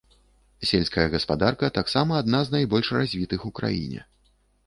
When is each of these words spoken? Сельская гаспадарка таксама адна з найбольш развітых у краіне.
Сельская 0.69 1.03
гаспадарка 1.15 1.69
таксама 1.75 2.17
адна 2.21 2.39
з 2.47 2.55
найбольш 2.55 2.87
развітых 2.99 3.39
у 3.51 3.51
краіне. 3.59 4.01